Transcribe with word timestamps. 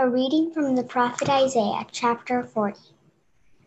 A 0.00 0.08
reading 0.08 0.50
from 0.50 0.76
the 0.76 0.82
prophet 0.82 1.28
Isaiah, 1.28 1.86
chapter 1.92 2.42
40. 2.42 2.80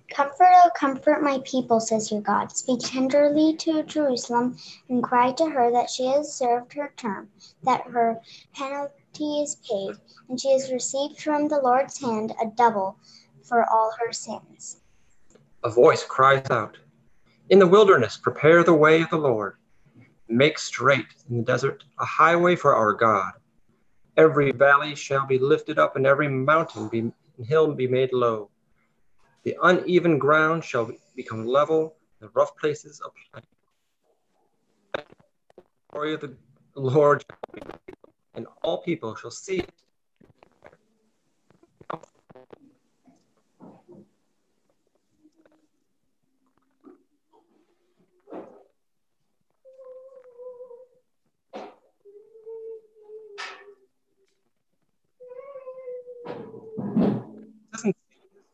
Comfort, 0.09 0.49
O 0.65 0.71
comfort 0.75 1.21
my 1.21 1.39
people, 1.45 1.79
says 1.79 2.11
your 2.11 2.21
God. 2.21 2.51
Speak 2.51 2.79
tenderly 2.79 3.55
to 3.57 3.83
Jerusalem 3.83 4.57
and 4.89 5.03
cry 5.03 5.31
to 5.33 5.45
her 5.45 5.71
that 5.71 5.91
she 5.91 6.07
has 6.07 6.33
served 6.33 6.73
her 6.73 6.91
term, 6.97 7.29
that 7.65 7.83
her 7.83 8.19
penalty 8.51 9.43
is 9.43 9.57
paid, 9.57 9.93
and 10.27 10.41
she 10.41 10.51
has 10.53 10.71
received 10.71 11.21
from 11.21 11.49
the 11.49 11.59
Lord's 11.59 12.01
hand 12.01 12.33
a 12.41 12.47
double 12.47 12.97
for 13.43 13.69
all 13.69 13.93
her 13.99 14.11
sins. 14.11 14.81
A 15.63 15.69
voice 15.69 16.03
cries 16.03 16.49
out 16.49 16.79
In 17.51 17.59
the 17.59 17.67
wilderness, 17.67 18.17
prepare 18.17 18.63
the 18.63 18.73
way 18.73 19.03
of 19.03 19.11
the 19.11 19.17
Lord. 19.17 19.57
Make 20.27 20.57
straight 20.57 21.13
in 21.29 21.37
the 21.37 21.43
desert 21.43 21.83
a 21.99 22.05
highway 22.05 22.55
for 22.55 22.73
our 22.73 22.93
God. 22.93 23.33
Every 24.15 24.51
valley 24.51 24.95
shall 24.95 25.25
be 25.25 25.39
lifted 25.39 25.79
up, 25.79 25.95
and 25.95 26.05
every 26.05 26.27
mountain 26.27 26.87
be, 26.87 26.99
and 26.99 27.45
hill 27.45 27.73
be 27.73 27.87
made 27.87 28.13
low. 28.13 28.49
The 29.43 29.57
uneven 29.61 30.19
ground 30.19 30.63
shall 30.63 30.91
become 31.15 31.45
level, 31.45 31.95
the 32.19 32.29
rough 32.29 32.55
places 32.55 33.01
a 33.03 33.09
plain. 33.31 33.43
Glory 35.91 36.13
of 36.13 36.21
the 36.21 36.35
Lord 36.75 37.25
and 38.35 38.47
all 38.63 38.81
people 38.81 39.15
shall 39.15 39.31
see 39.31 39.57
it. 39.59 39.69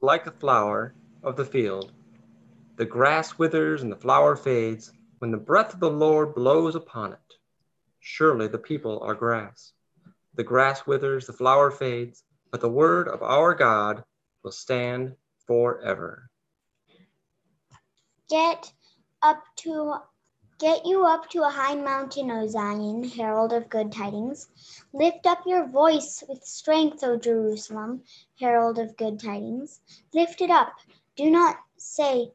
Like 0.01 0.25
a 0.25 0.31
flower 0.31 0.93
of 1.23 1.35
the 1.35 1.45
field. 1.45 1.91
The 2.77 2.85
grass 2.85 3.37
withers 3.37 3.83
and 3.83 3.91
the 3.91 3.97
flower 3.97 4.35
fades 4.35 4.91
when 5.19 5.31
the 5.31 5.37
breath 5.37 5.73
of 5.73 5.79
the 5.79 5.89
Lord 5.89 6.33
blows 6.33 6.75
upon 6.75 7.13
it. 7.13 7.33
Surely 7.99 8.47
the 8.47 8.57
people 8.57 8.99
are 9.01 9.13
grass. 9.13 9.73
The 10.35 10.43
grass 10.43 10.87
withers, 10.87 11.27
the 11.27 11.33
flower 11.33 11.71
fades, 11.71 12.23
but 12.51 12.61
the 12.61 12.69
word 12.69 13.09
of 13.09 13.21
our 13.21 13.53
God 13.53 14.03
will 14.43 14.51
stand 14.51 15.15
forever. 15.45 16.29
Get 18.29 18.71
up 19.21 19.43
to 19.57 19.95
Get 20.59 20.85
you 20.85 21.05
up 21.05 21.29
to 21.29 21.43
a 21.43 21.49
high 21.49 21.75
mountain, 21.75 22.29
O 22.29 22.45
Zion, 22.45 23.05
herald 23.05 23.53
of 23.53 23.69
good 23.69 23.93
tidings. 23.93 24.49
Lift 24.91 25.25
up 25.25 25.43
your 25.45 25.65
voice 25.65 26.21
with 26.27 26.43
strength, 26.43 27.01
O 27.01 27.15
Jerusalem, 27.15 28.03
herald 28.37 28.77
of 28.77 28.97
good 28.97 29.21
tidings. 29.21 29.79
Lift 30.13 30.41
it 30.41 30.49
up. 30.49 30.73
Do 31.15 31.31
not 31.31 31.55
say 31.77 32.33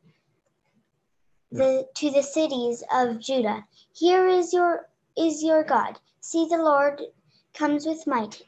the, 1.53 1.86
to 1.97 2.11
the 2.11 2.22
cities 2.22 2.83
of 2.91 3.20
Judah, 3.20 3.66
Here 3.92 4.27
is 4.27 4.55
your 4.55 4.88
is 5.19 5.44
your 5.44 5.62
God. 5.62 5.98
See 6.20 6.48
the 6.48 6.56
Lord 6.56 7.03
comes 7.53 7.84
with 7.84 8.06
might, 8.06 8.41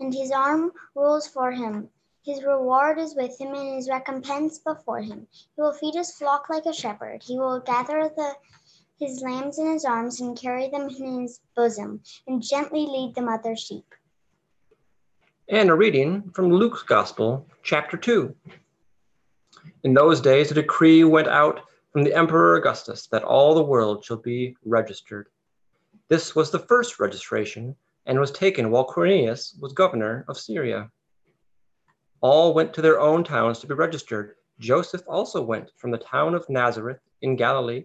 and 0.00 0.12
his 0.12 0.32
arm 0.32 0.72
rules 0.96 1.28
for 1.28 1.52
him. 1.52 1.90
His 2.24 2.42
reward 2.42 2.98
is 2.98 3.14
with 3.14 3.40
him, 3.40 3.54
and 3.54 3.76
his 3.76 3.88
recompense 3.88 4.58
before 4.58 5.00
him. 5.00 5.28
He 5.54 5.62
will 5.62 5.72
feed 5.72 5.94
his 5.94 6.12
flock 6.12 6.48
like 6.50 6.66
a 6.66 6.72
shepherd. 6.72 7.22
He 7.22 7.38
will 7.38 7.60
gather 7.60 8.08
the 8.08 8.34
his 8.98 9.20
lambs 9.20 9.58
in 9.58 9.72
his 9.72 9.84
arms 9.84 10.20
and 10.20 10.38
carry 10.38 10.68
them 10.68 10.88
in 10.88 11.22
his 11.22 11.40
bosom, 11.56 12.00
and 12.26 12.42
gently 12.42 12.86
lead 12.86 13.14
the 13.14 13.22
mother 13.22 13.56
sheep. 13.56 13.84
And 15.48 15.70
a 15.70 15.74
reading 15.74 16.30
from 16.34 16.52
Luke's 16.52 16.82
Gospel, 16.82 17.46
chapter 17.62 17.96
2. 17.96 18.34
In 19.84 19.94
those 19.94 20.20
days, 20.20 20.50
a 20.50 20.54
decree 20.54 21.04
went 21.04 21.28
out 21.28 21.60
from 21.92 22.04
the 22.04 22.14
Emperor 22.14 22.56
Augustus 22.56 23.06
that 23.08 23.24
all 23.24 23.54
the 23.54 23.62
world 23.62 24.04
shall 24.04 24.16
be 24.16 24.56
registered. 24.64 25.28
This 26.08 26.34
was 26.34 26.50
the 26.50 26.58
first 26.58 27.00
registration 27.00 27.76
and 28.06 28.18
was 28.18 28.30
taken 28.30 28.70
while 28.70 28.86
Quirinius 28.86 29.60
was 29.60 29.72
governor 29.72 30.24
of 30.28 30.38
Syria. 30.38 30.90
All 32.20 32.54
went 32.54 32.72
to 32.74 32.82
their 32.82 33.00
own 33.00 33.24
towns 33.24 33.58
to 33.58 33.66
be 33.66 33.74
registered. 33.74 34.36
Joseph 34.58 35.02
also 35.08 35.42
went 35.42 35.70
from 35.76 35.90
the 35.90 35.98
town 35.98 36.34
of 36.34 36.48
Nazareth 36.48 37.00
in 37.20 37.36
Galilee 37.36 37.84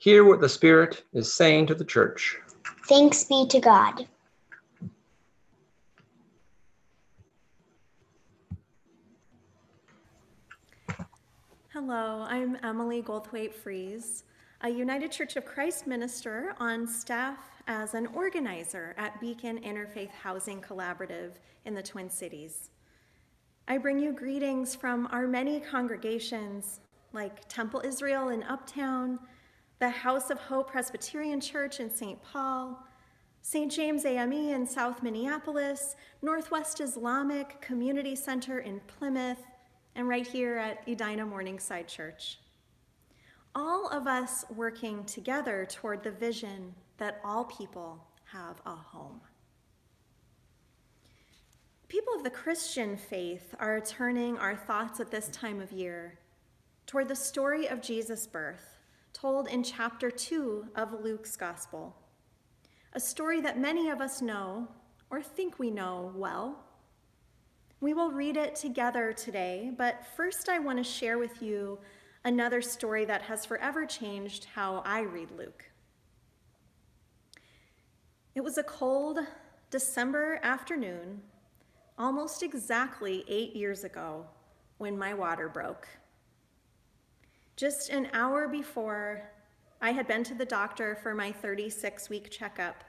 Hear 0.00 0.22
what 0.22 0.40
the 0.40 0.48
Spirit 0.48 1.02
is 1.12 1.34
saying 1.34 1.66
to 1.66 1.74
the 1.74 1.84
church. 1.84 2.36
Thanks 2.86 3.24
be 3.24 3.48
to 3.48 3.58
God. 3.58 4.06
Hello, 11.72 12.26
I'm 12.28 12.56
Emily 12.62 13.02
Goldthwaite 13.02 13.52
Fries, 13.52 14.22
a 14.60 14.68
United 14.68 15.10
Church 15.10 15.34
of 15.34 15.44
Christ 15.44 15.88
minister 15.88 16.54
on 16.60 16.86
staff 16.86 17.38
as 17.66 17.94
an 17.94 18.06
organizer 18.14 18.94
at 18.98 19.20
Beacon 19.20 19.58
Interfaith 19.62 20.10
Housing 20.10 20.60
Collaborative 20.60 21.32
in 21.64 21.74
the 21.74 21.82
Twin 21.82 22.08
Cities. 22.08 22.70
I 23.66 23.78
bring 23.78 23.98
you 23.98 24.12
greetings 24.12 24.76
from 24.76 25.08
our 25.10 25.26
many 25.26 25.58
congregations 25.58 26.78
like 27.12 27.48
Temple 27.48 27.82
Israel 27.84 28.28
in 28.28 28.44
Uptown, 28.44 29.18
the 29.78 29.88
House 29.88 30.30
of 30.30 30.38
Hope 30.38 30.70
Presbyterian 30.70 31.40
Church 31.40 31.78
in 31.78 31.88
St. 31.88 32.20
Paul, 32.20 32.84
St. 33.42 33.70
James 33.70 34.04
AME 34.04 34.32
in 34.32 34.66
South 34.66 35.02
Minneapolis, 35.04 35.94
Northwest 36.20 36.80
Islamic 36.80 37.60
Community 37.60 38.16
Center 38.16 38.58
in 38.58 38.80
Plymouth, 38.80 39.38
and 39.94 40.08
right 40.08 40.26
here 40.26 40.58
at 40.58 40.86
Edina 40.88 41.24
Morningside 41.24 41.86
Church. 41.86 42.40
All 43.54 43.88
of 43.88 44.08
us 44.08 44.44
working 44.54 45.04
together 45.04 45.66
toward 45.70 46.02
the 46.02 46.10
vision 46.10 46.74
that 46.98 47.20
all 47.24 47.44
people 47.44 48.04
have 48.32 48.60
a 48.66 48.74
home. 48.74 49.20
People 51.86 52.14
of 52.14 52.24
the 52.24 52.30
Christian 52.30 52.96
faith 52.96 53.54
are 53.60 53.80
turning 53.80 54.36
our 54.38 54.56
thoughts 54.56 54.98
at 54.98 55.10
this 55.10 55.28
time 55.28 55.60
of 55.60 55.72
year 55.72 56.18
toward 56.86 57.08
the 57.08 57.16
story 57.16 57.68
of 57.68 57.80
Jesus' 57.80 58.26
birth 58.26 58.77
told 59.20 59.48
in 59.48 59.64
chapter 59.64 60.10
2 60.10 60.68
of 60.76 61.02
Luke's 61.02 61.36
Gospel. 61.36 61.96
A 62.92 63.00
story 63.00 63.40
that 63.40 63.58
many 63.58 63.88
of 63.88 64.00
us 64.00 64.22
know 64.22 64.68
or 65.10 65.20
think 65.20 65.58
we 65.58 65.70
know 65.70 66.12
well. 66.14 66.64
We 67.80 67.94
will 67.94 68.12
read 68.12 68.36
it 68.36 68.54
together 68.54 69.12
today, 69.12 69.72
but 69.76 70.06
first 70.16 70.48
I 70.48 70.60
want 70.60 70.78
to 70.78 70.84
share 70.84 71.18
with 71.18 71.42
you 71.42 71.80
another 72.24 72.62
story 72.62 73.04
that 73.06 73.22
has 73.22 73.44
forever 73.44 73.86
changed 73.86 74.44
how 74.54 74.82
I 74.84 75.00
read 75.00 75.32
Luke. 75.36 75.64
It 78.36 78.44
was 78.44 78.56
a 78.56 78.62
cold 78.62 79.18
December 79.70 80.38
afternoon, 80.44 81.22
almost 81.98 82.44
exactly 82.44 83.24
eight 83.26 83.56
years 83.56 83.82
ago, 83.82 84.26
when 84.76 84.96
my 84.96 85.12
water 85.12 85.48
broke. 85.48 85.88
Just 87.58 87.90
an 87.90 88.06
hour 88.12 88.46
before, 88.46 89.28
I 89.80 89.90
had 89.90 90.06
been 90.06 90.22
to 90.24 90.34
the 90.34 90.44
doctor 90.44 90.94
for 90.94 91.12
my 91.12 91.32
36 91.32 92.08
week 92.08 92.30
checkup, 92.30 92.84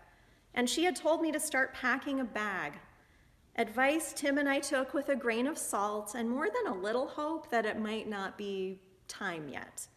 and 0.54 0.70
she 0.70 0.84
had 0.84 0.96
told 0.96 1.24
me 1.24 1.32
to 1.32 1.40
start 1.40 1.74
packing 1.74 2.20
a 2.20 2.24
bag. 2.24 2.74
Advice 3.56 4.14
Tim 4.14 4.38
and 4.38 4.48
I 4.48 4.60
took 4.60 4.94
with 4.94 5.10
a 5.10 5.16
grain 5.16 5.48
of 5.48 5.58
salt 5.58 6.14
and 6.14 6.30
more 6.30 6.50
than 6.50 6.72
a 6.72 6.78
little 6.78 7.08
hope 7.08 7.50
that 7.50 7.66
it 7.66 7.80
might 7.80 8.08
not 8.08 8.38
be 8.38 8.80
time 9.08 9.50
yet. 9.50 9.88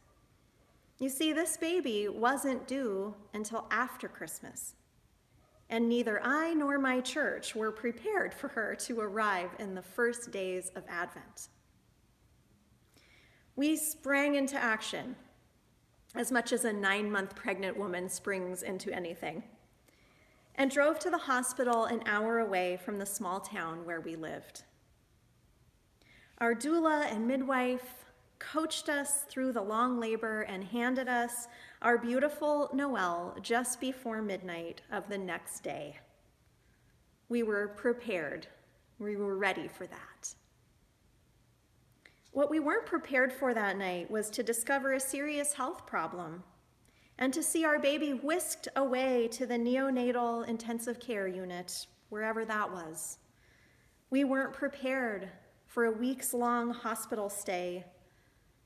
You 0.98 1.10
see, 1.10 1.34
this 1.34 1.58
baby 1.58 2.08
wasn't 2.08 2.66
due 2.66 3.14
until 3.34 3.66
after 3.70 4.08
Christmas, 4.08 4.76
and 5.69 5.86
neither 5.86 6.19
I 6.24 6.54
nor 6.54 6.78
my 6.78 7.02
church 7.02 7.54
were 7.54 7.72
prepared 7.72 8.32
for 8.32 8.48
her 8.48 8.74
to 8.86 9.00
arrive 9.00 9.50
in 9.58 9.74
the 9.74 9.82
first 9.82 10.30
days 10.30 10.72
of 10.74 10.84
Advent. 10.88 11.48
We 13.56 13.76
sprang 13.76 14.34
into 14.34 14.56
action 14.56 15.16
as 16.14 16.31
much 16.31 16.52
as 16.52 16.64
a 16.64 16.72
nine 16.72 17.10
month 17.10 17.34
pregnant 17.34 17.76
woman 17.76 18.08
springs 18.08 18.62
into 18.62 18.94
anything, 18.94 19.43
and 20.54 20.70
drove 20.70 20.99
to 20.99 21.10
the 21.10 21.19
hospital 21.19 21.84
an 21.84 22.02
hour 22.06 22.38
away 22.38 22.78
from 22.84 22.99
the 22.99 23.06
small 23.06 23.40
town 23.40 23.84
where 23.87 24.00
we 24.00 24.16
lived. 24.16 24.64
Our 26.38 26.54
doula 26.54 27.10
and 27.10 27.26
midwife 27.26 28.04
coached 28.38 28.88
us 28.88 29.22
through 29.28 29.52
the 29.52 29.62
long 29.62 30.00
labor 30.00 30.43
and 30.43 30.64
handed 30.64 31.08
us 31.08 31.46
our 31.81 31.96
beautiful 31.96 32.69
Noel 32.75 33.37
just 33.40 33.81
before 33.81 34.20
midnight 34.20 34.82
of 34.90 35.08
the 35.08 35.19
next 35.19 35.60
day. 35.60 35.98
We 37.28 37.43
were 37.43 37.69
prepared. 37.69 38.48
We 38.98 39.16
were 39.16 39.37
ready 39.37 39.69
for 39.69 39.87
that. 39.87 40.34
What 42.32 42.49
we 42.49 42.61
weren't 42.61 42.87
prepared 42.87 43.31
for 43.31 43.52
that 43.52 43.76
night 43.76 44.11
was 44.11 44.31
to 44.31 44.43
discover 44.43 44.94
a 44.94 45.00
serious 45.00 45.52
health 45.52 45.87
problem 45.87 46.43
and 47.19 47.32
to 47.34 47.43
see 47.43 47.64
our 47.64 47.79
baby 47.79 48.14
whisked 48.14 48.69
away 48.75 49.29
to 49.32 49.44
the 49.44 49.58
neonatal 49.58 50.49
intensive 50.49 50.99
care 50.99 51.29
unit, 51.29 51.87
wherever 52.08 52.46
that 52.46 52.73
was. 52.73 53.19
We 54.08 54.25
weren't 54.25 54.55
prepared 54.55 55.29
for 55.67 55.84
a 55.84 55.93
weeks 55.93 56.32
long 56.32 56.70
hospital 56.70 57.29
stay 57.29 57.84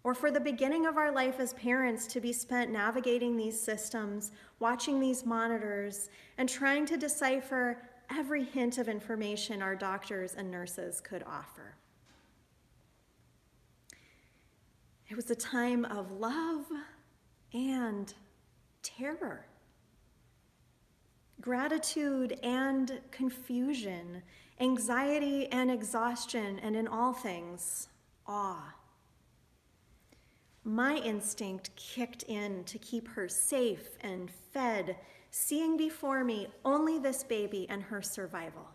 or 0.05 0.15
for 0.15 0.31
the 0.31 0.39
beginning 0.39 0.87
of 0.87 0.97
our 0.97 1.11
life 1.11 1.41
as 1.41 1.53
parents 1.55 2.07
to 2.07 2.21
be 2.21 2.33
spent 2.33 2.71
navigating 2.71 3.37
these 3.37 3.61
systems, 3.61 4.31
watching 4.61 5.01
these 5.01 5.27
monitors, 5.27 6.09
and 6.39 6.49
trying 6.49 6.87
to 6.87 6.97
decipher 6.97 7.83
every 8.17 8.45
hint 8.45 8.79
of 8.79 8.89
information 8.89 9.61
our 9.61 9.75
doctors 9.75 10.35
and 10.35 10.49
nurses 10.49 11.01
could 11.01 11.25
offer. 11.25 11.75
It 15.09 15.15
was 15.15 15.31
a 15.31 15.37
time 15.37 15.85
of 15.85 16.11
love 16.11 16.65
and 17.53 18.13
terror, 18.83 19.47
gratitude 21.41 22.39
and 22.43 23.01
confusion, 23.13 24.23
anxiety 24.59 25.47
and 25.53 25.71
exhaustion, 25.71 26.59
and 26.59 26.75
in 26.75 26.89
all 26.89 27.13
things, 27.13 27.89
awe. 28.27 28.75
My 30.65 30.97
instinct 30.97 31.71
kicked 31.77 32.25
in 32.25 32.65
to 32.65 32.77
keep 32.79 33.07
her 33.07 33.29
safe 33.29 33.91
and 34.01 34.29
fed 34.53 34.97
seeing 35.31 35.77
before 35.77 36.25
me 36.25 36.49
only 36.65 36.99
this 36.99 37.23
baby 37.23 37.67
and 37.69 37.81
her 37.85 38.03
survival. 38.03 38.67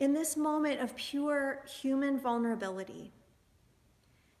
In 0.00 0.12
this 0.12 0.36
moment 0.36 0.80
of 0.80 0.96
pure 0.96 1.62
human 1.66 2.18
vulnerability, 2.18 3.12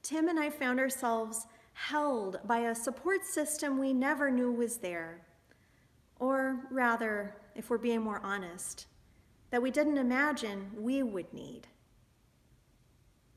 Tim 0.02 0.28
and 0.28 0.38
I 0.38 0.50
found 0.50 0.80
ourselves 0.80 1.46
held 1.72 2.40
by 2.44 2.60
a 2.60 2.74
support 2.74 3.24
system 3.24 3.78
we 3.78 3.92
never 3.92 4.30
knew 4.30 4.50
was 4.50 4.78
there. 4.78 5.20
Or 6.18 6.66
rather, 6.70 7.36
if 7.54 7.70
we're 7.70 7.78
being 7.78 8.02
more 8.02 8.20
honest, 8.22 8.86
that 9.50 9.62
we 9.62 9.70
didn't 9.70 9.98
imagine 9.98 10.70
we 10.76 11.02
would 11.02 11.32
need. 11.32 11.66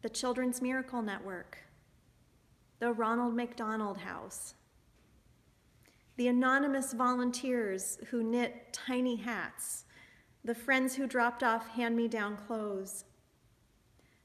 The 0.01 0.09
Children's 0.09 0.61
Miracle 0.61 1.01
Network, 1.01 1.57
the 2.79 2.91
Ronald 2.91 3.35
McDonald 3.35 3.97
House, 3.97 4.55
the 6.17 6.27
anonymous 6.27 6.93
volunteers 6.93 7.97
who 8.09 8.23
knit 8.23 8.73
tiny 8.73 9.15
hats, 9.15 9.85
the 10.43 10.53
friends 10.53 10.95
who 10.95 11.07
dropped 11.07 11.41
off 11.41 11.69
hand 11.69 11.95
me 11.95 12.07
down 12.07 12.35
clothes, 12.35 13.05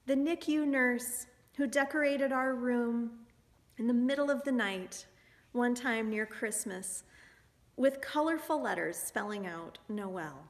the 0.07 0.17
NICU 0.17 0.67
nurse 0.67 1.27
who 1.59 1.67
decorated 1.67 2.31
our 2.31 2.55
room 2.55 3.11
in 3.79 3.89
the 3.89 3.93
middle 3.93 4.31
of 4.31 4.45
the 4.45 4.53
night, 4.53 5.07
one 5.51 5.75
time 5.75 6.09
near 6.09 6.25
Christmas, 6.25 7.03
with 7.77 8.01
colorful 8.01 8.63
letters 8.63 8.97
spelling 8.97 9.45
out 9.45 9.77
Noel. 9.89 10.45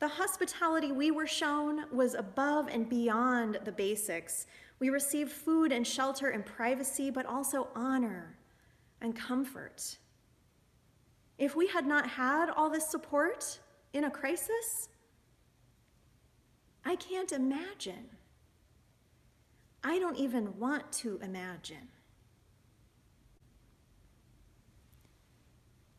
The 0.00 0.08
hospitality 0.08 0.92
we 0.92 1.10
were 1.10 1.26
shown 1.26 1.84
was 1.90 2.12
above 2.12 2.68
and 2.68 2.90
beyond 2.90 3.58
the 3.64 3.72
basics. 3.72 4.46
We 4.80 4.90
received 4.90 5.32
food 5.32 5.72
and 5.72 5.86
shelter 5.86 6.28
and 6.28 6.44
privacy, 6.44 7.10
but 7.10 7.24
also 7.24 7.68
honor 7.74 8.36
and 9.00 9.16
comfort. 9.16 9.96
If 11.38 11.56
we 11.56 11.68
had 11.68 11.86
not 11.86 12.06
had 12.06 12.50
all 12.50 12.68
this 12.68 12.90
support 12.90 13.60
in 13.94 14.04
a 14.04 14.10
crisis, 14.10 14.90
I 16.84 16.96
can't 16.96 17.32
imagine. 17.32 18.10
I 19.84 19.98
don't 19.98 20.16
even 20.16 20.58
want 20.58 20.90
to 20.92 21.18
imagine. 21.22 21.88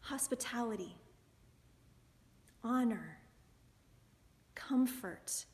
Hospitality, 0.02 0.96
honor, 2.64 3.20
comfort. 4.56 5.46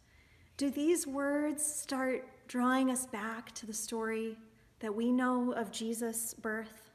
Do 0.58 0.70
these 0.70 1.08
words 1.08 1.64
start 1.64 2.28
drawing 2.48 2.92
us 2.92 3.06
back 3.06 3.54
to 3.56 3.66
the 3.66 3.74
story 3.74 4.38
that 4.80 4.94
we 4.94 5.12
know 5.12 5.54
of 5.54 5.72
Jesus' 5.72 6.34
birth? 6.34 6.92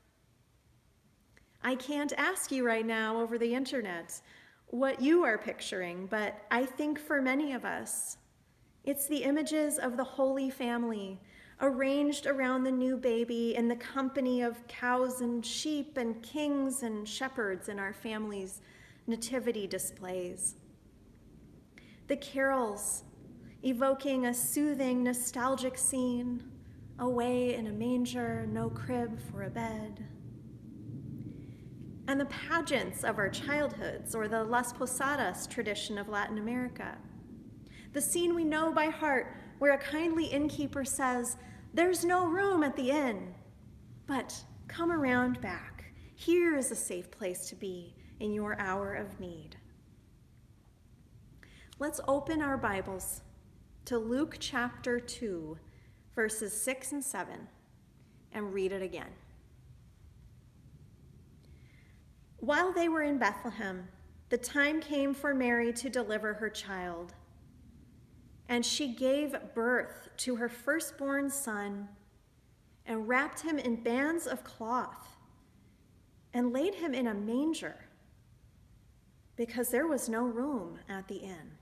I 1.63 1.75
can't 1.77 2.13
ask 2.19 2.53
you 2.53 2.67
right 2.67 2.85
now 2.85 3.21
over 3.21 3.39
the 3.39 3.55
internet 3.55 4.21
what 4.67 5.01
you 5.01 5.25
are 5.25 5.39
picturing, 5.39 6.07
but 6.07 6.43
I 6.51 6.67
think 6.67 6.99
for 6.99 7.23
many 7.23 7.53
of 7.53 7.65
us, 7.65 8.19
it's 8.85 9.07
the 9.07 9.25
images 9.25 9.79
of 9.79 9.97
the 9.97 10.05
Holy 10.05 10.51
Family 10.51 11.21
arranged 11.61 12.27
around 12.27 12.65
the 12.65 12.71
new 12.71 12.97
baby 12.97 13.55
in 13.55 13.69
the 13.69 13.77
company 13.77 14.43
of 14.43 14.67
cows 14.67 15.21
and 15.21 15.45
sheep 15.45 15.97
and 15.97 16.23
kings 16.23 16.83
and 16.83 17.09
shepherds 17.09 17.69
in 17.69 17.79
our 17.79 17.93
family's 17.93 18.61
nativity 19.07 19.67
displays. 19.67 20.57
The 22.09 22.17
carols 22.17 23.05
evoking 23.63 24.27
a 24.27 24.35
soothing, 24.35 25.03
nostalgic 25.03 25.79
scene 25.79 26.43
away 26.99 27.55
in 27.55 27.67
a 27.67 27.73
manger, 27.73 28.47
no 28.51 28.69
crib 28.69 29.19
for 29.31 29.45
a 29.45 29.51
bed 29.51 30.05
and 32.07 32.21
the 32.21 32.27
pageants 32.27 33.03
of 33.03 33.19
our 33.19 33.29
childhoods, 33.29 34.15
or 34.15 34.29
the 34.29 34.45
Las 34.45 34.73
Posadas 34.73 35.47
tradition 35.47 35.97
of 35.99 36.09
Latin 36.09 36.39
America. 36.39 36.99
The 37.95 38.01
scene 38.01 38.35
we 38.35 38.43
know 38.43 38.73
by 38.73 38.87
heart, 38.87 39.37
where 39.61 39.73
a 39.73 39.79
kindly 39.79 40.27
innkeeper 40.27 40.85
says, 40.85 41.37
There's 41.73 42.05
no 42.05 42.27
room 42.27 42.65
at 42.65 42.75
the 42.75 42.91
inn, 42.91 43.33
but 44.09 44.37
come 44.67 44.91
around 44.91 45.41
back. 45.41 45.85
Here 46.17 46.57
is 46.57 46.73
a 46.73 46.77
safe 46.77 47.09
place 47.13 47.49
to 47.49 47.55
be 47.55 47.95
in 48.19 48.35
your 48.35 48.59
hour 48.59 48.95
of 48.95 49.21
need. 49.21 49.57
Let's 51.79 52.01
open 52.09 52.43
our 52.43 52.57
Bibles 52.57 53.23
to 53.85 53.97
Luke 53.97 54.39
chapter 54.41 54.99
2, 54.99 55.57
verses 56.17 56.61
6 56.61 56.93
and 56.93 57.05
7, 57.05 57.47
and 58.33 58.53
read 58.53 58.73
it 58.73 58.83
again. 58.83 59.13
While 62.39 62.73
they 62.73 62.89
were 62.89 63.03
in 63.03 63.19
Bethlehem, 63.19 63.87
the 64.31 64.39
time 64.39 64.81
came 64.81 65.15
for 65.15 65.33
Mary 65.33 65.73
to 65.75 65.89
deliver 65.89 66.35
her 66.35 66.51
child. 66.51 67.15
And 68.49 68.65
she 68.65 68.89
gave 68.95 69.35
birth 69.55 70.09
to 70.19 70.37
her 70.37 70.49
firstborn 70.49 71.31
son 71.31 71.89
and 72.87 73.09
wrapped 73.09 73.41
him 73.41 73.59
in 73.59 73.77
bands 73.77 74.27
of 74.27 74.45
cloth 74.45 75.17
and 76.33 76.53
laid 76.53 76.75
him 76.75 76.93
in 76.95 77.07
a 77.07 77.15
manger 77.15 77.77
because 79.37 79.71
there 79.71 79.87
was 79.87 80.09
no 80.09 80.25
room 80.25 80.79
at 80.89 81.09
the 81.09 81.17
inn. 81.17 81.53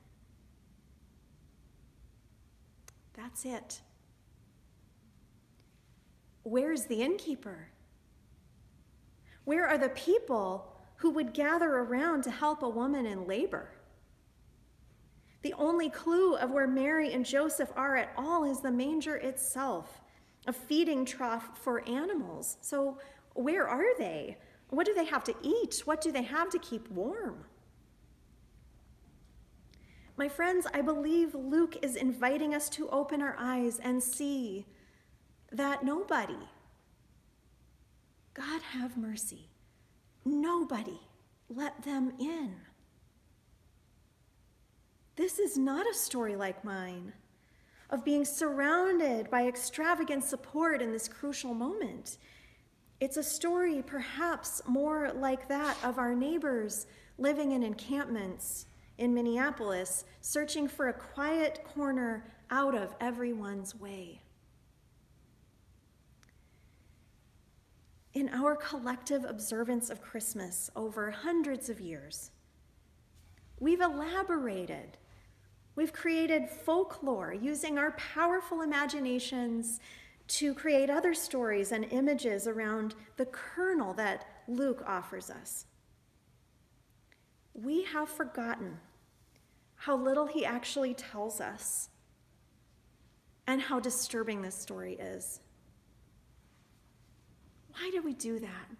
That's 3.14 3.44
it. 3.44 3.80
Where's 6.42 6.86
the 6.86 7.02
innkeeper? 7.02 7.68
Where 9.44 9.66
are 9.68 9.78
the 9.78 9.90
people 9.90 10.72
who 11.02 11.10
would 11.10 11.34
gather 11.34 11.78
around 11.78 12.22
to 12.22 12.30
help 12.30 12.62
a 12.62 12.68
woman 12.68 13.06
in 13.06 13.26
labor. 13.26 13.71
The 15.42 15.54
only 15.54 15.90
clue 15.90 16.36
of 16.36 16.50
where 16.50 16.66
Mary 16.66 17.12
and 17.12 17.26
Joseph 17.26 17.72
are 17.76 17.96
at 17.96 18.12
all 18.16 18.44
is 18.44 18.60
the 18.60 18.70
manger 18.70 19.16
itself, 19.16 20.00
a 20.46 20.52
feeding 20.52 21.04
trough 21.04 21.58
for 21.58 21.86
animals. 21.88 22.58
So, 22.60 22.98
where 23.34 23.68
are 23.68 23.96
they? 23.98 24.36
What 24.70 24.86
do 24.86 24.94
they 24.94 25.04
have 25.04 25.24
to 25.24 25.34
eat? 25.42 25.82
What 25.84 26.00
do 26.00 26.12
they 26.12 26.22
have 26.22 26.50
to 26.50 26.58
keep 26.58 26.90
warm? 26.90 27.44
My 30.16 30.28
friends, 30.28 30.66
I 30.72 30.82
believe 30.82 31.34
Luke 31.34 31.76
is 31.82 31.96
inviting 31.96 32.54
us 32.54 32.68
to 32.70 32.88
open 32.90 33.22
our 33.22 33.34
eyes 33.38 33.80
and 33.82 34.02
see 34.02 34.66
that 35.50 35.82
nobody, 35.82 36.38
God 38.34 38.62
have 38.62 38.96
mercy, 38.96 39.48
Nobody 40.24 41.00
let 41.48 41.82
them 41.82 42.12
in. 42.18 42.54
This 45.14 45.38
is 45.38 45.58
not 45.58 45.86
a 45.88 45.94
story 45.94 46.36
like 46.36 46.64
mine 46.64 47.12
of 47.90 48.04
being 48.04 48.24
surrounded 48.24 49.30
by 49.30 49.46
extravagant 49.46 50.24
support 50.24 50.80
in 50.80 50.90
this 50.90 51.06
crucial 51.06 51.52
moment. 51.52 52.16
It's 53.00 53.18
a 53.18 53.22
story 53.22 53.82
perhaps 53.82 54.62
more 54.66 55.12
like 55.12 55.48
that 55.48 55.76
of 55.84 55.98
our 55.98 56.14
neighbors 56.14 56.86
living 57.18 57.52
in 57.52 57.62
encampments 57.62 58.66
in 58.96 59.12
Minneapolis, 59.12 60.04
searching 60.22 60.66
for 60.68 60.88
a 60.88 60.92
quiet 60.92 61.62
corner 61.64 62.24
out 62.50 62.74
of 62.74 62.94
everyone's 63.00 63.74
way. 63.74 64.22
In 68.14 68.28
our 68.30 68.56
collective 68.56 69.24
observance 69.24 69.90
of 69.90 70.00
Christmas 70.00 70.70
over 70.76 71.10
hundreds 71.10 71.68
of 71.68 71.80
years, 71.80 72.30
we've 73.58 73.80
elaborated, 73.80 74.98
we've 75.76 75.92
created 75.92 76.48
folklore 76.48 77.32
using 77.32 77.78
our 77.78 77.92
powerful 77.92 78.60
imaginations 78.62 79.80
to 80.28 80.54
create 80.54 80.90
other 80.90 81.14
stories 81.14 81.72
and 81.72 81.84
images 81.90 82.46
around 82.46 82.94
the 83.16 83.26
kernel 83.26 83.92
that 83.94 84.26
Luke 84.48 84.82
offers 84.86 85.30
us. 85.30 85.66
We 87.54 87.84
have 87.84 88.08
forgotten 88.08 88.78
how 89.76 89.96
little 89.96 90.26
he 90.26 90.44
actually 90.44 90.94
tells 90.94 91.40
us 91.40 91.88
and 93.46 93.60
how 93.60 93.80
disturbing 93.80 94.42
this 94.42 94.54
story 94.54 94.94
is. 94.94 95.40
Why 97.72 97.90
did 97.90 98.04
we 98.04 98.12
do 98.12 98.38
that? 98.38 98.70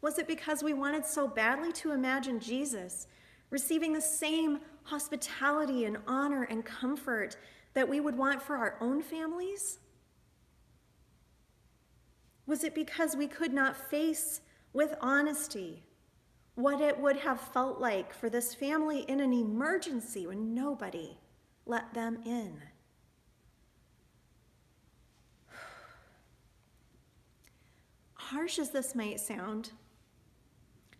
Was 0.00 0.18
it 0.18 0.26
because 0.26 0.62
we 0.62 0.74
wanted 0.74 1.06
so 1.06 1.26
badly 1.28 1.72
to 1.74 1.92
imagine 1.92 2.40
Jesus 2.40 3.06
receiving 3.50 3.92
the 3.92 4.00
same 4.00 4.58
hospitality 4.84 5.84
and 5.84 5.98
honor 6.06 6.44
and 6.44 6.64
comfort 6.64 7.36
that 7.74 7.88
we 7.88 8.00
would 8.00 8.16
want 8.16 8.42
for 8.42 8.56
our 8.56 8.76
own 8.80 9.02
families? 9.02 9.78
Was 12.46 12.64
it 12.64 12.74
because 12.74 13.14
we 13.16 13.28
could 13.28 13.52
not 13.52 13.76
face 13.76 14.40
with 14.72 14.94
honesty 15.00 15.84
what 16.54 16.80
it 16.80 16.98
would 16.98 17.16
have 17.16 17.40
felt 17.40 17.80
like 17.80 18.12
for 18.12 18.28
this 18.28 18.54
family 18.54 19.00
in 19.02 19.20
an 19.20 19.32
emergency 19.32 20.26
when 20.26 20.54
nobody 20.54 21.16
let 21.64 21.94
them 21.94 22.18
in? 22.26 22.60
Harsh 28.14 28.58
as 28.58 28.70
this 28.70 28.94
might 28.94 29.20
sound, 29.20 29.70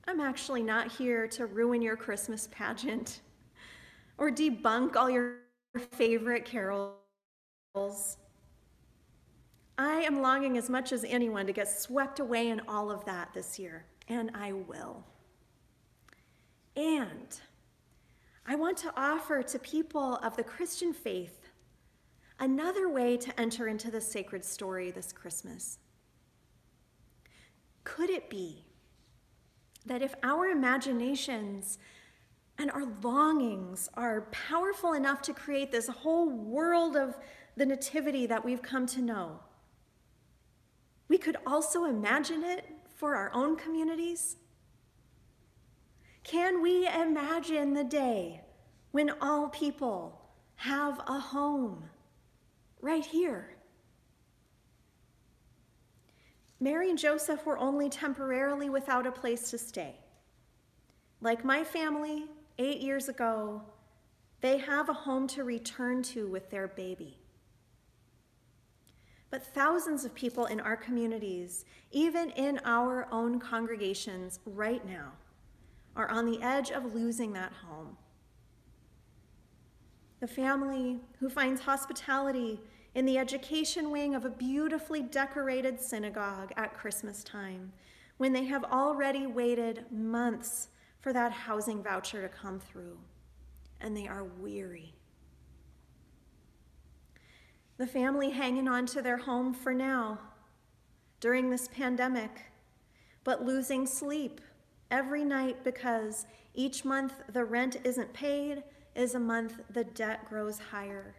I'm 0.07 0.21
actually 0.21 0.63
not 0.63 0.91
here 0.91 1.27
to 1.29 1.47
ruin 1.47 1.83
your 1.83 1.97
Christmas 1.97 2.49
pageant 2.51 3.21
or 4.23 4.31
debunk 4.31 4.95
all 4.95 5.11
your 5.11 5.39
favorite 5.91 6.45
carols. 6.45 6.95
I 9.77 9.95
am 10.03 10.23
longing 10.23 10.57
as 10.57 10.71
much 10.71 10.93
as 10.93 11.03
anyone 11.03 11.45
to 11.47 11.53
get 11.53 11.69
swept 11.69 12.21
away 12.21 12.51
in 12.51 12.61
all 12.69 12.89
of 12.93 13.05
that 13.05 13.35
this 13.35 13.59
year, 13.59 13.85
and 14.07 14.31
I 14.33 14.53
will. 14.53 15.05
And 16.77 17.37
I 18.47 18.55
want 18.55 18.77
to 18.79 18.93
offer 18.97 19.43
to 19.43 19.59
people 19.59 20.19
of 20.19 20.37
the 20.37 20.45
Christian 20.45 20.93
faith 20.93 21.49
another 22.39 22.89
way 22.89 23.17
to 23.17 23.41
enter 23.41 23.67
into 23.67 23.91
the 23.91 24.01
sacred 24.01 24.45
story 24.45 24.93
this 24.93 25.11
Christmas. 25.13 25.79
Could 27.83 28.09
it 28.09 28.31
be 28.31 28.67
that 29.85 30.01
if 30.01 30.15
our 30.23 30.47
imaginations 30.47 31.79
and 32.59 32.71
our 32.71 32.85
longings 33.03 33.89
are 33.95 34.29
powerful 34.31 34.93
enough 34.93 35.23
to 35.23 35.35
create 35.35 35.73
this 35.73 35.89
whole 35.89 36.29
world 36.29 36.97
of 36.97 37.17
the 37.57 37.67
Nativity 37.67 38.27
that 38.27 38.45
we've 38.45 38.63
come 38.63 38.87
to 38.87 39.03
know, 39.03 39.41
we 41.09 41.19
could 41.19 41.37
also 41.47 41.85
imagine 41.85 42.43
it 42.43 42.65
for 42.95 43.17
our 43.17 43.31
own 43.35 43.57
communities? 43.57 44.37
Can 46.25 46.63
we 46.63 46.87
imagine 46.87 47.75
the 47.75 47.85
day 47.85 48.43
when 48.93 49.11
all 49.21 49.49
people 49.49 50.21
have 50.55 51.01
a 51.09 51.19
home 51.19 51.91
right 52.81 53.05
here? 53.05 53.57
Mary 56.61 56.91
and 56.91 56.99
Joseph 56.99 57.45
were 57.45 57.59
only 57.59 57.91
temporarily 57.91 58.71
without 58.71 59.05
a 59.05 59.11
place 59.11 59.51
to 59.51 59.59
stay. 59.59 59.97
Like 61.21 61.45
my 61.45 61.65
family 61.65 62.27
eight 62.59 62.81
years 62.81 63.09
ago, 63.09 63.63
they 64.41 64.59
have 64.59 64.89
a 64.89 64.93
home 64.93 65.27
to 65.29 65.45
return 65.45 66.03
to 66.03 66.27
with 66.27 66.51
their 66.51 66.69
baby. 66.69 67.19
But 69.31 69.47
thousands 69.47 70.05
of 70.05 70.15
people 70.15 70.47
in 70.47 70.61
our 70.61 70.77
communities, 70.77 71.65
even 71.91 72.31
in 72.31 72.61
our 72.65 73.09
own 73.11 73.41
congregations 73.41 74.41
right 74.45 74.87
now, 74.87 75.13
are 75.97 76.11
on 76.11 76.27
the 76.27 76.43
edge 76.43 76.71
of 76.71 76.95
losing 76.95 77.33
that 77.33 77.53
home. 77.67 77.97
The 80.21 80.27
family 80.27 81.01
who 81.19 81.31
finds 81.31 81.63
hospitality 81.63 82.61
in 82.95 83.07
the 83.07 83.17
education 83.17 83.91
wing 83.91 84.15
of 84.15 84.25
a 84.25 84.31
beautifully 84.31 85.03
decorated 85.03 85.81
synagogue 85.81 86.53
at 86.57 86.75
Christmas 86.75 87.25
time, 87.25 87.73
when 88.19 88.33
they 88.33 88.45
have 88.45 88.65
already 88.65 89.27
waited 89.27 89.87
months 89.91 90.69
for 91.03 91.13
that 91.13 91.33
housing 91.33 91.83
voucher 91.83 92.23
to 92.23 92.29
come 92.29 92.59
through, 92.59 92.97
and 93.81 93.95
they 93.97 94.07
are 94.07 94.25
weary. 94.25 94.95
The 97.77 97.87
family 97.87 98.31
hanging 98.31 98.69
on 98.69 98.87
to 98.87 99.03
their 99.03 99.19
home 99.19 99.53
for 99.53 99.75
now 99.75 100.19
during 101.21 101.51
this 101.51 101.69
pandemic, 101.69 102.43
but 103.25 103.45
losing 103.45 103.85
sleep 103.85 104.41
every 104.91 105.25
night 105.25 105.65
because 105.65 106.27
each 106.55 106.85
month 106.85 107.15
the 107.33 107.45
rent 107.45 107.77
isn't 107.83 108.13
paid 108.13 108.63
is 108.95 109.15
a 109.15 109.21
month 109.21 109.59
the 109.71 109.85
debt 109.85 110.29
grows 110.29 110.59
higher. 110.59 111.17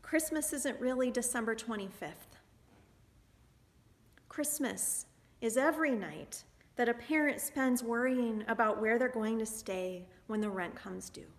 Christmas 0.00 0.52
isn't 0.52 0.80
really 0.80 1.10
December 1.10 1.54
25th. 1.54 2.38
Christmas 4.28 5.06
is 5.44 5.58
every 5.58 5.90
night 5.90 6.42
that 6.76 6.88
a 6.88 6.94
parent 6.94 7.38
spends 7.38 7.82
worrying 7.82 8.42
about 8.48 8.80
where 8.80 8.98
they're 8.98 9.08
going 9.08 9.38
to 9.38 9.44
stay 9.44 10.06
when 10.26 10.40
the 10.40 10.48
rent 10.48 10.74
comes 10.74 11.10
due. 11.10 11.30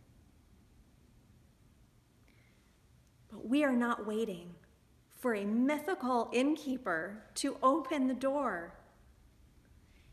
But 3.31 3.49
we 3.49 3.63
are 3.63 3.75
not 3.75 4.05
waiting 4.05 4.53
for 5.15 5.33
a 5.33 5.43
mythical 5.43 6.29
innkeeper 6.31 7.23
to 7.33 7.57
open 7.63 8.05
the 8.05 8.13
door. 8.13 8.75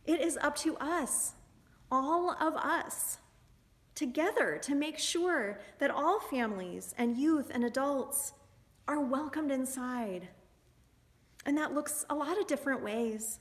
It 0.06 0.22
is 0.22 0.38
up 0.40 0.56
to 0.60 0.74
us, 0.78 1.34
all 1.90 2.30
of 2.40 2.56
us, 2.56 3.18
together 3.94 4.58
to 4.62 4.74
make 4.74 4.98
sure 4.98 5.60
that 5.80 5.90
all 5.90 6.18
families 6.18 6.94
and 6.96 7.18
youth 7.18 7.50
and 7.52 7.62
adults 7.62 8.32
are 8.88 9.00
welcomed 9.00 9.50
inside. 9.50 10.28
And 11.44 11.58
that 11.58 11.74
looks 11.74 12.06
a 12.08 12.14
lot 12.14 12.40
of 12.40 12.46
different 12.46 12.82
ways. 12.82 13.38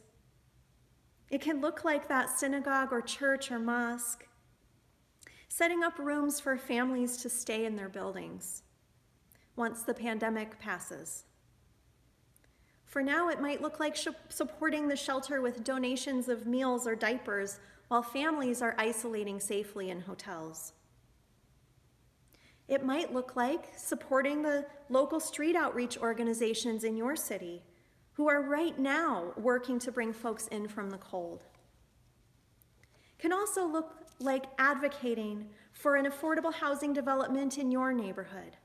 It 1.32 1.40
can 1.40 1.62
look 1.62 1.86
like 1.86 2.10
that 2.10 2.30
synagogue 2.30 2.92
or 2.92 3.02
church 3.02 3.52
or 3.52 3.58
mosque, 3.58 4.28
setting 5.48 5.82
up 5.82 5.98
rooms 5.98 6.42
for 6.42 6.58
families 6.58 7.16
to 7.18 7.30
stay 7.30 7.66
in 7.66 7.78
their 7.78 7.88
buildings 7.88 8.64
once 9.56 9.84
the 9.84 9.94
pandemic 9.94 10.60
passes. 10.60 11.24
For 12.84 13.02
now, 13.02 13.30
it 13.30 13.42
might 13.42 13.62
look 13.62 13.80
like 13.80 13.98
supporting 14.28 14.90
the 14.90 14.98
shelter 14.98 15.40
with 15.40 15.64
donations 15.64 16.28
of 16.28 16.46
meals 16.46 16.86
or 16.86 16.96
diapers 16.96 17.60
while 17.88 18.04
families 18.04 18.62
are 18.62 18.76
isolating 18.78 19.40
safely 19.40 19.90
in 19.90 20.02
hotels. 20.02 20.74
It 22.68 22.86
might 22.86 23.14
look 23.14 23.38
like 23.38 23.72
supporting 23.78 24.42
the 24.42 24.66
local 24.90 25.22
street 25.22 25.56
outreach 25.56 25.98
organizations 25.98 26.84
in 26.84 26.98
your 26.98 27.16
city 27.16 27.64
who 28.22 28.30
are 28.30 28.44
right 28.44 28.78
now 28.78 29.34
working 29.36 29.80
to 29.80 29.92
bring 29.92 30.14
folks 30.14 30.46
in 30.50 30.68
from 30.68 30.92
the 30.92 30.98
cold. 31.00 31.42
Can 33.18 33.34
also 33.34 33.66
look 33.66 33.96
like 34.20 34.46
advocating 34.60 35.50
for 35.74 35.96
an 35.96 36.06
affordable 36.06 36.54
housing 36.54 36.94
development 36.94 37.58
in 37.58 37.72
your 37.72 37.92
neighborhood 37.92 38.58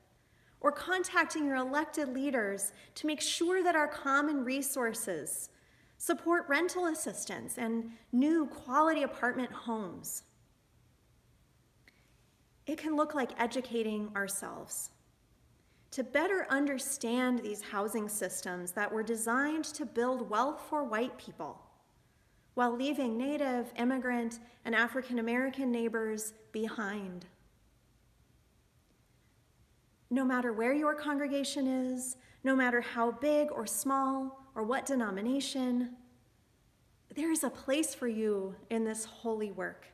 or 0.61 0.71
contacting 0.71 1.43
your 1.43 1.55
elected 1.55 2.09
leaders 2.09 2.71
to 2.93 3.07
make 3.07 3.19
sure 3.19 3.63
that 3.63 3.75
our 3.75 3.87
common 3.87 4.45
resources 4.45 5.49
support 5.97 6.45
rental 6.47 6.85
assistance 6.85 7.57
and 7.57 7.89
new 8.11 8.45
quality 8.45 9.01
apartment 9.01 9.51
homes. 9.51 10.21
It 12.67 12.77
can 12.77 12.95
look 12.95 13.15
like 13.15 13.31
educating 13.39 14.11
ourselves 14.15 14.91
to 15.97 16.03
better 16.03 16.45
understand 16.51 17.39
these 17.39 17.59
housing 17.59 18.07
systems 18.07 18.71
that 18.71 18.93
were 18.93 19.01
designed 19.01 19.65
to 19.65 19.83
build 19.83 20.29
wealth 20.29 20.61
for 20.69 20.83
white 20.83 21.17
people 21.17 21.59
while 22.53 22.69
leaving 22.69 23.17
Native, 23.17 23.73
immigrant, 23.77 24.37
and 24.63 24.75
African 24.75 25.17
American 25.17 25.71
neighbors 25.71 26.33
behind. 26.51 27.25
No 30.11 30.23
matter 30.23 30.53
where 30.53 30.71
your 30.71 30.93
congregation 30.93 31.65
is, 31.65 32.15
no 32.43 32.55
matter 32.55 32.79
how 32.79 33.09
big 33.09 33.51
or 33.51 33.65
small 33.65 34.45
or 34.53 34.61
what 34.61 34.85
denomination, 34.85 35.95
there 37.15 37.31
is 37.31 37.43
a 37.43 37.49
place 37.49 37.95
for 37.95 38.07
you 38.07 38.53
in 38.69 38.83
this 38.83 39.03
holy 39.03 39.49
work. 39.49 39.87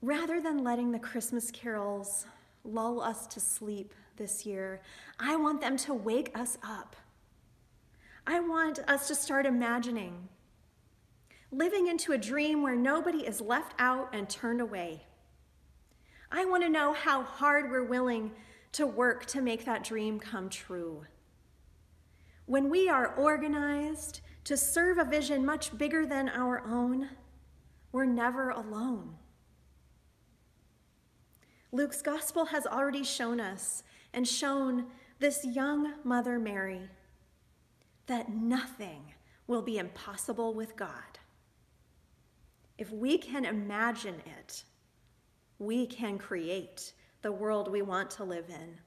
Rather 0.00 0.40
than 0.40 0.62
letting 0.62 0.92
the 0.92 1.00
Christmas 1.00 1.50
carols 1.50 2.26
lull 2.64 3.00
us 3.00 3.26
to 3.28 3.40
sleep 3.40 3.94
this 4.16 4.44
year, 4.44 4.82
I 5.18 5.36
want 5.36 5.60
them 5.60 5.76
to 5.78 5.94
wake 5.94 6.36
us 6.38 6.58
up. 6.62 6.96
I 8.26 8.40
want 8.40 8.80
us 8.80 9.08
to 9.08 9.14
start 9.14 9.46
imagining 9.46 10.28
living 11.52 11.88
into 11.88 12.12
a 12.12 12.18
dream 12.18 12.62
where 12.62 12.76
nobody 12.76 13.26
is 13.26 13.40
left 13.40 13.74
out 13.78 14.08
and 14.12 14.28
turned 14.28 14.60
away. 14.60 15.02
I 16.30 16.44
want 16.44 16.62
to 16.62 16.68
know 16.68 16.92
how 16.92 17.24
hard 17.24 17.70
we're 17.70 17.84
willing 17.84 18.30
to 18.72 18.86
work 18.86 19.26
to 19.26 19.42
make 19.42 19.64
that 19.64 19.82
dream 19.82 20.20
come 20.20 20.48
true. 20.48 21.04
When 22.46 22.70
we 22.70 22.88
are 22.88 23.14
organized 23.14 24.20
to 24.44 24.56
serve 24.56 24.98
a 24.98 25.04
vision 25.04 25.44
much 25.44 25.76
bigger 25.76 26.06
than 26.06 26.28
our 26.28 26.64
own, 26.64 27.08
we're 27.90 28.04
never 28.04 28.50
alone. 28.50 29.16
Luke's 31.72 32.02
gospel 32.02 32.46
has 32.46 32.66
already 32.66 33.04
shown 33.04 33.40
us 33.40 33.82
and 34.12 34.26
shown 34.26 34.86
this 35.18 35.44
young 35.44 35.94
Mother 36.02 36.38
Mary 36.38 36.82
that 38.06 38.32
nothing 38.32 39.14
will 39.46 39.62
be 39.62 39.78
impossible 39.78 40.52
with 40.54 40.76
God. 40.76 41.18
If 42.78 42.90
we 42.90 43.18
can 43.18 43.44
imagine 43.44 44.16
it, 44.40 44.64
we 45.58 45.86
can 45.86 46.18
create 46.18 46.92
the 47.22 47.30
world 47.30 47.70
we 47.70 47.82
want 47.82 48.10
to 48.12 48.24
live 48.24 48.48
in, 48.48 48.78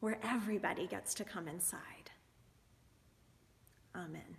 where 0.00 0.18
everybody 0.22 0.86
gets 0.86 1.14
to 1.14 1.24
come 1.24 1.46
inside. 1.46 2.10
Amen. 3.94 4.36